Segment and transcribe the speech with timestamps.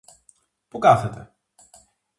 [0.67, 1.33] Πού κάθεται;